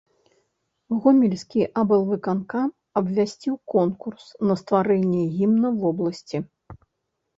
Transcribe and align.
Гомельскі 1.03 1.61
аблвыканкам 1.81 2.67
абвясціў 3.01 3.55
конкурс 3.77 4.25
на 4.49 4.53
стварэнне 4.65 5.23
гімна 5.39 5.67
вобласці. 5.85 6.37